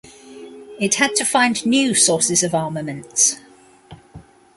It 0.79 0.95
had 0.95 1.13
to 1.17 1.23
find 1.23 1.63
new 1.63 1.93
sources 1.93 2.41
of 2.41 2.55
armaments. 2.55 3.35